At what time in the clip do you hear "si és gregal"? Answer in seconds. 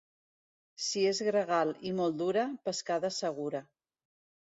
0.85-1.75